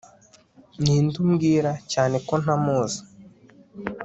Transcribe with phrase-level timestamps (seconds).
[0.81, 3.01] Ninde umbwira cyane ko ntamuzi